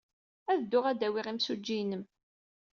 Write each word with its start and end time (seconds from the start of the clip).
Ad 0.51 0.59
dduɣ 0.61 0.85
ad 0.87 0.97
d-awiɣ 0.99 1.25
imsujji-nnem. 1.27 2.03